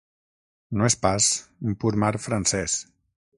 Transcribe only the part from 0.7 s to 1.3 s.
No és pas